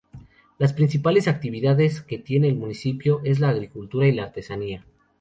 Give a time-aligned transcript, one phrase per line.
[0.57, 4.83] Las principales actividades que tiene el municipio es la agricultura y la artesanía.